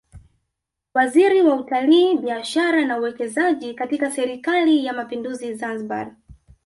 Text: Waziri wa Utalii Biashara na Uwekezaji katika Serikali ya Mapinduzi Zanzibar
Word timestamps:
Waziri 0.93 1.41
wa 1.41 1.55
Utalii 1.55 2.17
Biashara 2.17 2.85
na 2.85 2.97
Uwekezaji 2.99 3.73
katika 3.73 4.11
Serikali 4.11 4.85
ya 4.85 4.93
Mapinduzi 4.93 5.53
Zanzibar 5.53 6.15